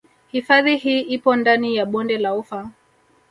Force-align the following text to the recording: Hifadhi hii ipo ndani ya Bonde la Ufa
Hifadhi 0.31 0.75
hii 0.77 1.01
ipo 1.01 1.35
ndani 1.35 1.75
ya 1.75 1.85
Bonde 1.85 2.17
la 2.17 2.35
Ufa 2.35 2.71